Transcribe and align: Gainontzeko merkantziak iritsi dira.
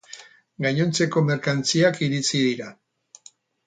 Gainontzeko 0.65 1.23
merkantziak 1.29 2.03
iritsi 2.09 2.45
dira. 2.49 2.77